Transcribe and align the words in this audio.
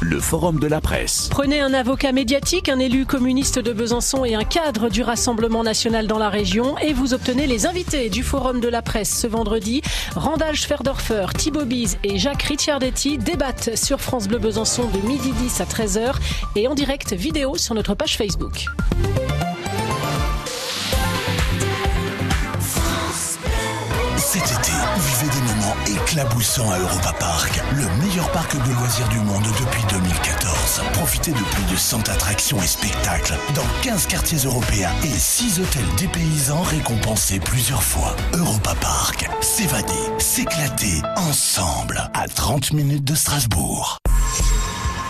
le 0.00 0.20
forum 0.20 0.60
de 0.60 0.66
la 0.66 0.80
presse. 0.80 1.28
Prenez 1.30 1.60
un 1.60 1.74
avocat 1.74 2.12
médiatique, 2.12 2.68
un 2.68 2.78
élu 2.78 3.06
communiste 3.06 3.58
de 3.58 3.72
Besançon 3.72 4.24
et 4.24 4.34
un 4.34 4.44
cadre 4.44 4.88
du 4.88 5.02
Rassemblement 5.02 5.62
national 5.62 6.06
dans 6.06 6.18
la 6.18 6.28
région 6.28 6.78
et 6.78 6.92
vous 6.92 7.14
obtenez 7.14 7.46
les 7.46 7.66
invités 7.66 8.08
du 8.08 8.22
forum 8.22 8.60
de 8.60 8.68
la 8.68 8.82
presse 8.82 9.10
ce 9.10 9.26
vendredi. 9.26 9.82
Randall 10.14 10.54
Schwerdorfer, 10.54 11.26
Thibaut 11.36 11.64
Bise 11.64 11.98
et 12.04 12.18
Jacques 12.18 12.42
Ricciardetti 12.42 13.18
débattent 13.18 13.76
sur 13.76 14.00
France 14.00 14.28
Bleu 14.28 14.38
Besançon 14.38 14.88
de 14.88 15.06
midi 15.06 15.32
10 15.32 15.60
à 15.60 15.64
13h 15.64 16.14
et 16.56 16.68
en 16.68 16.74
direct 16.74 17.12
vidéo 17.12 17.56
sur 17.56 17.74
notre 17.74 17.94
page 17.94 18.16
Facebook. 18.16 18.66
Cet 24.30 24.42
été, 24.42 24.72
vivez 24.98 25.32
des 25.32 25.40
moments 25.54 25.74
éclaboussants 25.86 26.70
à 26.70 26.78
Europa 26.78 27.14
Park, 27.18 27.62
le 27.72 27.86
meilleur 28.08 28.30
parc 28.32 28.56
de 28.56 28.72
loisirs 28.72 29.08
du 29.08 29.18
monde 29.18 29.44
depuis 29.60 29.82
2014. 29.90 30.82
Profitez 30.94 31.32
de 31.32 31.36
plus 31.36 31.64
de 31.64 31.76
100 31.76 32.08
attractions 32.08 32.60
et 32.62 32.66
spectacles 32.66 33.34
dans 33.54 33.66
15 33.82 34.06
quartiers 34.06 34.38
européens 34.38 34.92
et 35.04 35.08
6 35.08 35.60
hôtels 35.60 35.94
dépaysants 35.98 36.62
récompensés 36.62 37.38
plusieurs 37.38 37.82
fois. 37.82 38.16
Europa 38.32 38.74
Park, 38.80 39.28
s'évader, 39.42 39.92
s'éclater 40.18 41.02
ensemble 41.16 42.10
à 42.14 42.28
30 42.28 42.72
minutes 42.72 43.04
de 43.04 43.14
Strasbourg. 43.14 43.98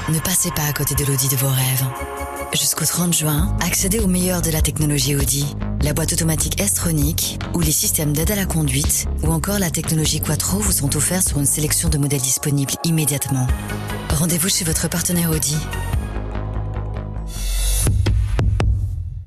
Ne 0.09 0.19
passez 0.19 0.51
pas 0.51 0.65
à 0.69 0.73
côté 0.73 0.95
de 0.95 1.05
l'Audi 1.05 1.29
de 1.29 1.37
vos 1.37 1.49
rêves. 1.49 2.18
Jusqu'au 2.55 2.87
30 2.87 3.13
juin, 3.13 3.55
accédez 3.61 4.01
au 4.01 4.07
meilleur 4.07 4.41
de 4.41 4.51
la 4.51 4.63
technologie 4.63 5.15
Audi. 5.15 5.55
La 5.83 5.93
boîte 5.93 6.13
automatique 6.15 6.61
S-Tronic 6.61 7.39
ou 7.55 7.61
les 7.61 7.73
systèmes 7.73 8.13
d'aide 8.13 8.31
à 8.31 8.37
la 8.37 8.47
conduite 8.47 9.07
ou 9.23 9.29
encore 9.29 9.59
la 9.59 9.71
technologie 9.71 10.21
Quattro 10.21 10.59
vous 10.59 10.73
sont 10.73 10.97
offerts 10.97 11.23
sur 11.23 11.39
une 11.39 11.47
sélection 11.47 11.89
de 11.89 11.99
modèles 11.99 12.21
disponibles 12.21 12.73
immédiatement. 12.85 13.47
Rendez-vous 14.11 14.49
chez 14.49 14.65
votre 14.65 14.89
partenaire 14.89 15.31
Audi. 15.31 15.57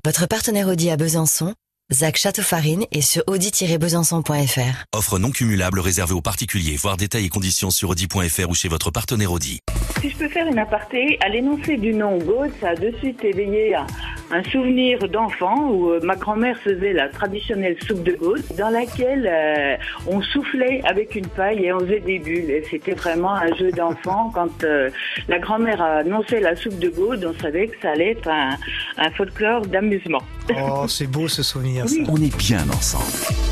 Votre 0.04 0.26
partenaire 0.26 0.66
Audi 0.66 0.90
à 0.90 0.96
Besançon, 0.96 1.54
Zach 1.92 2.16
Châteaufarine 2.16 2.84
et 2.90 3.02
sur 3.02 3.22
audi-besançon.fr. 3.26 4.84
Offre 4.94 5.18
non 5.18 5.30
cumulable 5.30 5.80
réservée 5.80 6.14
aux 6.14 6.20
particuliers. 6.20 6.76
Voir 6.76 6.96
détails 6.96 7.26
et 7.26 7.28
conditions 7.28 7.70
sur 7.70 7.90
audi.fr 7.90 8.48
ou 8.48 8.54
chez 8.54 8.68
votre 8.68 8.90
partenaire 8.90 9.32
Audi. 9.32 9.60
Si 10.00 10.10
je 10.10 10.16
peux 10.16 10.28
faire 10.28 10.46
une 10.46 10.58
aparté, 10.58 11.18
à 11.20 11.28
l'énoncé 11.28 11.76
du 11.76 11.94
nom 11.94 12.18
Gaude, 12.18 12.50
ça 12.60 12.70
a 12.70 12.74
de 12.74 12.92
suite 12.98 13.22
éveillé 13.22 13.74
un, 13.74 13.86
un 14.32 14.42
souvenir 14.44 14.98
d'enfant 15.08 15.70
où 15.70 15.90
euh, 15.90 16.00
ma 16.02 16.16
grand-mère 16.16 16.58
faisait 16.58 16.94
la 16.94 17.08
traditionnelle 17.08 17.76
soupe 17.86 18.02
de 18.02 18.12
Gaude 18.12 18.42
dans 18.58 18.70
laquelle 18.70 19.28
euh, 19.30 19.76
on 20.06 20.22
soufflait 20.22 20.80
avec 20.84 21.14
une 21.14 21.26
paille 21.26 21.66
et 21.66 21.72
on 21.72 21.80
faisait 21.80 22.00
des 22.00 22.18
bulles. 22.18 22.50
Et 22.50 22.64
c'était 22.70 22.92
vraiment 22.94 23.34
un 23.34 23.54
jeu 23.54 23.70
d'enfant. 23.70 24.30
Quand 24.34 24.64
euh, 24.64 24.88
la 25.28 25.38
grand-mère 25.38 25.82
annonçait 25.82 26.40
la 26.40 26.56
soupe 26.56 26.78
de 26.78 26.88
Gaude, 26.88 27.28
on 27.28 27.40
savait 27.40 27.68
que 27.68 27.76
ça 27.82 27.90
allait 27.90 28.12
être 28.12 28.28
un, 28.28 28.56
un 28.96 29.10
folklore 29.10 29.66
d'amusement. 29.66 30.22
Oh, 30.56 30.86
c'est 30.88 31.06
beau 31.06 31.28
ce 31.28 31.42
souvenir. 31.42 31.88
ça. 31.88 31.96
On 32.08 32.16
est 32.16 32.36
bien 32.36 32.62
ensemble. 32.70 33.51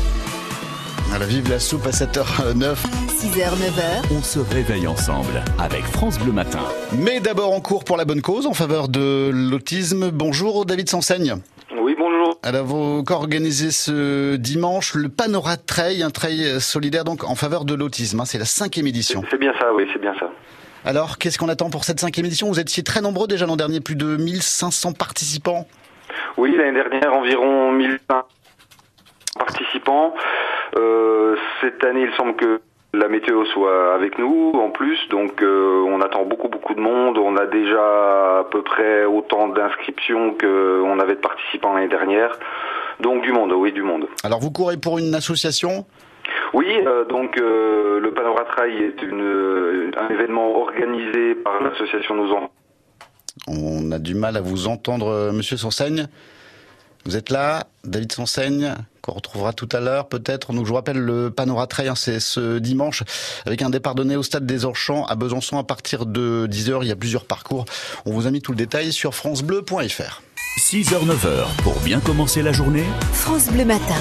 Voilà, 1.11 1.25
vive 1.25 1.49
la 1.49 1.59
soupe 1.59 1.85
à 1.85 1.89
7h09. 1.91 2.75
6h, 3.09 3.49
9h, 3.49 4.17
On 4.17 4.21
se 4.21 4.39
réveille 4.39 4.87
ensemble 4.87 5.43
avec 5.59 5.83
France 5.83 6.17
Bleu 6.17 6.31
Matin. 6.31 6.59
Mais 6.97 7.19
d'abord 7.19 7.51
en 7.53 7.59
cours 7.61 7.83
pour 7.83 7.97
la 7.97 8.05
bonne 8.05 8.21
cause 8.21 8.45
en 8.47 8.53
faveur 8.53 8.87
de 8.87 9.29
l'autisme. 9.33 10.09
Bonjour 10.11 10.65
David 10.65 10.89
Sanseigne. 10.89 11.35
Oui, 11.77 11.95
bonjour. 11.97 12.37
Alors 12.43 12.65
vous 12.65 13.03
organisez 13.09 13.71
ce 13.71 14.35
dimanche 14.37 14.93
le 14.95 15.09
Panora 15.09 15.57
Trail, 15.57 16.01
un 16.01 16.09
trail 16.11 16.59
solidaire 16.61 17.03
donc 17.03 17.23
en 17.25 17.35
faveur 17.35 17.65
de 17.65 17.73
l'autisme. 17.75 18.21
hein. 18.21 18.25
C'est 18.25 18.39
la 18.39 18.45
cinquième 18.45 18.87
édition. 18.87 19.23
C'est 19.29 19.39
bien 19.39 19.53
ça, 19.59 19.67
oui, 19.75 19.85
c'est 19.93 19.99
bien 20.01 20.13
ça. 20.19 20.29
Alors 20.85 21.17
qu'est-ce 21.17 21.37
qu'on 21.37 21.49
attend 21.49 21.69
pour 21.69 21.83
cette 21.83 21.99
cinquième 21.99 22.25
édition? 22.25 22.47
Vous 22.47 22.59
étiez 22.59 22.83
très 22.83 23.01
nombreux 23.01 23.27
déjà 23.27 23.45
l'an 23.45 23.57
dernier, 23.57 23.81
plus 23.81 23.95
de 23.95 24.15
1500 24.17 24.93
participants. 24.93 25.67
Oui, 26.37 26.55
l'année 26.57 26.73
dernière, 26.81 27.13
environ 27.13 27.71
1000 27.73 27.99
participants. 29.37 30.13
Euh, 30.77 31.35
cette 31.61 31.83
année, 31.83 32.03
il 32.09 32.13
semble 32.15 32.35
que 32.35 32.61
la 32.93 33.07
météo 33.07 33.45
soit 33.45 33.93
avec 33.93 34.17
nous 34.17 34.51
en 34.53 34.69
plus, 34.69 34.99
donc 35.09 35.41
euh, 35.41 35.83
on 35.87 36.01
attend 36.01 36.25
beaucoup 36.25 36.49
beaucoup 36.49 36.73
de 36.73 36.81
monde. 36.81 37.17
On 37.17 37.37
a 37.37 37.45
déjà 37.45 38.39
à 38.39 38.43
peu 38.51 38.61
près 38.61 39.05
autant 39.05 39.47
d'inscriptions 39.47 40.35
qu'on 40.39 40.99
avait 40.99 41.15
de 41.15 41.21
participants 41.21 41.73
l'année 41.73 41.87
dernière. 41.87 42.37
Donc 42.99 43.23
du 43.23 43.31
monde, 43.31 43.53
oui, 43.53 43.71
du 43.71 43.81
monde. 43.81 44.07
Alors 44.23 44.39
vous 44.39 44.51
courez 44.51 44.77
pour 44.77 44.97
une 44.99 45.15
association? 45.15 45.85
Oui, 46.53 46.67
euh, 46.85 47.05
donc 47.05 47.39
euh, 47.39 47.99
le 47.99 48.11
Panorama 48.11 48.43
Trail 48.43 48.75
est 48.83 49.01
une, 49.01 49.91
un 49.97 50.09
événement 50.09 50.59
organisé 50.59 51.35
par 51.35 51.61
l'association 51.61 52.15
Nos 52.15 52.31
Enfants. 52.31 52.51
On 53.47 53.91
a 53.91 53.99
du 53.99 54.13
mal 54.13 54.35
à 54.35 54.41
vous 54.41 54.67
entendre, 54.67 55.31
Monsieur 55.31 55.55
Sanseigne. 55.55 56.07
Vous 57.05 57.15
êtes 57.15 57.29
là, 57.29 57.67
David 57.83 58.11
Sanseigne, 58.11 58.75
qu'on 59.01 59.13
retrouvera 59.13 59.53
tout 59.53 59.69
à 59.71 59.79
l'heure 59.79 60.07
peut-être. 60.07 60.53
Donc 60.53 60.65
je 60.65 60.69
vous 60.69 60.75
rappelle 60.75 60.99
le 60.99 61.31
Panora 61.31 61.67
Trail, 61.67 61.87
hein, 61.87 61.95
c'est 61.95 62.19
ce 62.19 62.59
dimanche 62.59 63.03
avec 63.45 63.61
un 63.61 63.69
départ 63.69 63.95
donné 63.95 64.15
au 64.15 64.23
stade 64.23 64.45
des 64.45 64.65
Orchamps 64.65 65.05
à 65.05 65.15
Besançon 65.15 65.57
à 65.57 65.63
partir 65.63 66.05
de 66.05 66.47
10h. 66.49 66.79
Il 66.83 66.87
y 66.87 66.91
a 66.91 66.95
plusieurs 66.95 67.25
parcours. 67.25 67.65
On 68.05 68.11
vous 68.11 68.27
a 68.27 68.31
mis 68.31 68.41
tout 68.41 68.51
le 68.51 68.57
détail 68.57 68.93
sur 68.93 69.15
francebleu.fr. 69.15 70.21
6h, 70.59 71.05
9h 71.05 71.45
pour 71.63 71.79
bien 71.79 71.99
commencer 71.99 72.41
la 72.41 72.51
journée. 72.51 72.85
France 73.13 73.47
Bleu 73.49 73.65
Matin. 73.65 73.95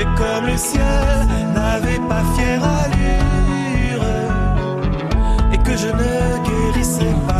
Et 0.00 0.04
comme 0.16 0.46
le 0.46 0.56
ciel 0.56 1.26
n'avait 1.54 2.02
pas 2.08 2.22
fière 2.36 2.62
allure 2.62 4.04
et 5.52 5.58
que 5.58 5.76
je 5.76 5.88
ne 5.88 6.44
guérissais 6.46 7.16
pas, 7.26 7.37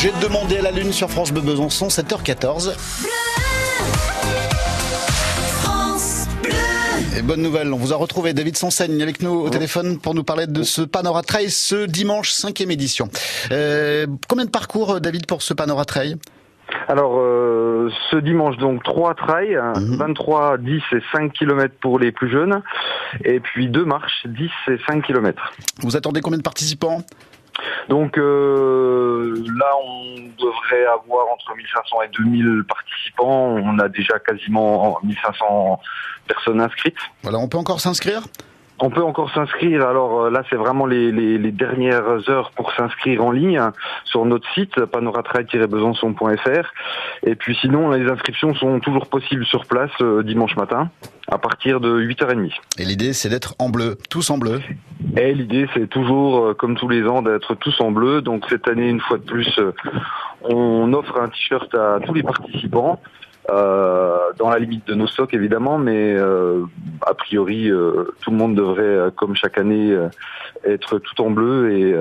J'ai 0.00 0.12
demandé 0.22 0.58
à 0.58 0.62
la 0.62 0.70
Lune 0.70 0.92
sur 0.92 1.10
France 1.10 1.32
Bleu 1.32 1.40
Besançon, 1.40 1.88
7h14. 1.88 2.72
Et 7.18 7.22
bonne 7.22 7.42
nouvelle, 7.42 7.72
on 7.72 7.76
vous 7.76 7.92
a 7.92 7.96
retrouvé 7.96 8.32
David 8.32 8.56
Sonseigne 8.56 9.02
avec 9.02 9.22
nous 9.22 9.32
au 9.32 9.50
téléphone 9.50 9.98
pour 9.98 10.14
nous 10.14 10.22
parler 10.22 10.46
de 10.46 10.62
ce 10.62 10.82
Panora 10.82 11.22
Trail 11.22 11.50
ce 11.50 11.86
dimanche 11.86 12.30
5e 12.30 12.70
édition. 12.70 13.08
Euh, 13.50 14.06
combien 14.28 14.44
de 14.44 14.50
parcours 14.50 15.00
David 15.00 15.26
pour 15.26 15.42
ce 15.42 15.52
Panora 15.52 15.84
Trail? 15.84 16.14
Alors, 16.86 17.18
euh, 17.18 17.90
ce 18.12 18.18
dimanche, 18.18 18.56
donc, 18.58 18.84
trois 18.84 19.14
trails, 19.14 19.58
23, 19.74 20.58
10 20.58 20.82
et 20.92 21.02
5 21.12 21.32
km 21.32 21.74
pour 21.80 21.98
les 21.98 22.12
plus 22.12 22.30
jeunes, 22.30 22.62
et 23.24 23.40
puis 23.40 23.68
deux 23.68 23.84
marches, 23.84 24.26
10 24.26 24.48
et 24.68 24.76
5 24.86 25.02
km. 25.04 25.52
Vous 25.80 25.96
attendez 25.96 26.20
combien 26.20 26.38
de 26.38 26.42
participants? 26.42 27.02
Donc 27.88 28.18
euh, 28.18 29.34
là, 29.58 29.70
on 29.84 30.14
devrait 30.38 30.86
avoir 30.86 31.28
entre 31.32 31.54
1500 31.56 32.02
et 32.02 32.08
2000 32.08 32.64
participants. 32.68 33.56
On 33.56 33.78
a 33.78 33.88
déjà 33.88 34.18
quasiment 34.18 34.98
1500 35.02 35.80
personnes 36.26 36.60
inscrites. 36.60 36.98
Voilà, 37.22 37.38
on 37.38 37.48
peut 37.48 37.58
encore 37.58 37.80
s'inscrire? 37.80 38.22
On 38.80 38.90
peut 38.90 39.02
encore 39.02 39.32
s'inscrire. 39.32 39.86
Alors 39.86 40.20
euh, 40.20 40.30
là, 40.30 40.44
c'est 40.48 40.56
vraiment 40.56 40.86
les, 40.86 41.10
les, 41.10 41.50
dernières 41.50 42.30
heures 42.30 42.52
pour 42.52 42.72
s'inscrire 42.72 43.24
en 43.24 43.32
ligne 43.32 43.60
sur 44.04 44.24
notre 44.24 44.48
site 44.54 44.78
panoratrail-besançon.fr. 44.84 46.72
Et 47.24 47.34
puis 47.34 47.56
sinon, 47.60 47.90
les 47.90 48.08
inscriptions 48.08 48.54
sont 48.54 48.78
toujours 48.78 49.08
possibles 49.08 49.44
sur 49.46 49.66
place 49.66 49.90
euh, 50.00 50.22
dimanche 50.22 50.54
matin 50.56 50.90
à 51.30 51.38
partir 51.38 51.80
de 51.80 52.00
8h30. 52.00 52.52
Et 52.78 52.84
l'idée, 52.84 53.12
c'est 53.12 53.28
d'être 53.28 53.54
en 53.58 53.68
bleu, 53.68 53.98
tous 54.08 54.30
en 54.30 54.38
bleu. 54.38 54.60
L'idée, 55.14 55.66
c'est 55.74 55.88
toujours, 55.88 56.38
euh, 56.38 56.54
comme 56.54 56.76
tous 56.76 56.88
les 56.88 57.06
ans, 57.06 57.22
d'être 57.22 57.54
tous 57.54 57.80
en 57.80 57.90
bleu. 57.90 58.20
Donc 58.22 58.44
cette 58.48 58.68
année, 58.68 58.88
une 58.88 59.00
fois 59.00 59.18
de 59.18 59.24
plus, 59.24 59.58
on 60.42 60.92
offre 60.92 61.20
un 61.20 61.28
t-shirt 61.28 61.74
à 61.74 61.98
tous 62.04 62.14
les 62.14 62.22
participants. 62.22 63.00
Euh, 63.50 64.18
dans 64.36 64.50
la 64.50 64.58
limite 64.58 64.86
de 64.86 64.94
nos 64.94 65.06
stocks 65.06 65.32
évidemment, 65.32 65.78
mais 65.78 66.14
euh, 66.14 66.64
a 67.00 67.14
priori 67.14 67.70
euh, 67.70 68.04
tout 68.20 68.30
le 68.30 68.36
monde 68.36 68.54
devrait, 68.54 69.10
comme 69.16 69.34
chaque 69.34 69.56
année, 69.56 69.96
être 70.64 70.98
tout 70.98 71.22
en 71.22 71.30
bleu 71.30 71.72
et 71.72 71.94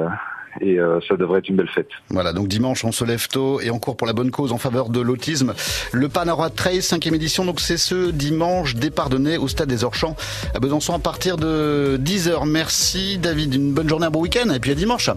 et 0.62 0.78
ça 1.08 1.16
devrait 1.16 1.40
être 1.40 1.50
une 1.50 1.56
belle 1.56 1.70
fête. 1.70 1.90
Voilà, 2.10 2.34
donc 2.34 2.48
dimanche 2.48 2.84
on 2.84 2.92
se 2.92 3.04
lève 3.06 3.28
tôt 3.28 3.62
et 3.62 3.72
on 3.72 3.80
court 3.80 3.98
pour 3.98 4.08
la 4.08 4.14
bonne 4.14 4.32
cause 4.32 4.52
en 4.52 4.58
faveur 4.58 4.90
de 4.90 5.00
l'autisme. 5.00 5.54
Le 5.92 6.10
Panora 6.10 6.50
Trail, 6.50 6.82
cinquième 6.82 7.16
édition, 7.16 7.46
donc 7.46 7.60
c'est 7.60 7.78
ce 7.78 8.12
dimanche, 8.12 8.76
départ 8.76 9.10
donné 9.10 9.38
au 9.38 9.48
Stade 9.48 9.70
des 9.70 9.84
Orchamps 9.84 10.16
à 10.54 10.60
Besançon 10.60 10.94
à 10.94 11.00
partir 11.00 11.38
de 11.38 12.00
10h. 12.02 12.48
Merci 12.48 13.18
David, 13.18 13.54
une 13.56 13.74
bonne 13.74 13.90
journée, 13.90 14.06
un 14.06 14.12
bon 14.12 14.22
week-end 14.22 14.50
et 14.50 14.60
puis 14.60 14.72
à 14.72 14.76
dimanche. 14.76 15.10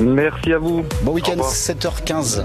Merci 0.00 0.52
à 0.52 0.58
vous. 0.58 0.84
Bon 1.02 1.12
week-end, 1.12 1.36
7h15. 1.36 2.42